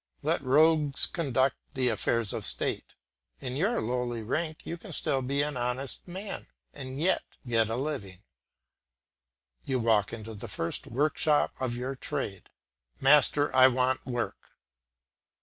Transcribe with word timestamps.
Let 0.23 0.41
rogues 0.41 1.05
conduct 1.05 1.57
the 1.75 1.89
affairs 1.89 2.33
of 2.33 2.43
state; 2.43 2.95
in 3.39 3.55
your 3.55 3.79
lowly 3.79 4.23
rank 4.23 4.65
you 4.65 4.75
can 4.75 4.91
still 4.93 5.21
be 5.21 5.43
an 5.43 5.55
honest 5.55 6.07
man 6.07 6.47
and 6.73 6.99
yet 6.99 7.21
get 7.45 7.69
a 7.69 7.75
living. 7.75 8.23
You 9.63 9.79
walk 9.79 10.11
into 10.11 10.33
the 10.33 10.47
first 10.47 10.87
workshop 10.87 11.53
of 11.59 11.77
your 11.77 11.93
trade. 11.93 12.49
"Master, 12.99 13.55
I 13.55 13.67
want 13.67 14.03
work." 14.03 14.57